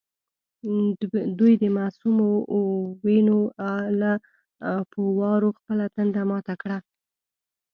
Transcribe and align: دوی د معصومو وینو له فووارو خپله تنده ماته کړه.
دوی 1.39 1.53
د 1.63 1.65
معصومو 1.77 2.27
وینو 3.05 3.39
له 4.01 4.11
فووارو 4.91 5.49
خپله 5.59 5.85
تنده 5.95 6.23
ماته 6.31 6.53
کړه. 6.61 6.77